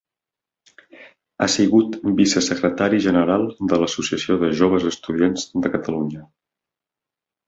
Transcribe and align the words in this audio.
Ha 1.41 1.47
sigut 1.55 1.97
vicesecretari 2.21 3.01
general 3.07 3.45
de 3.73 3.79
l'Associació 3.83 4.39
de 4.45 4.49
Joves 4.61 4.87
Estudiants 4.93 5.45
de 5.67 5.71
Catalunya. 5.77 6.23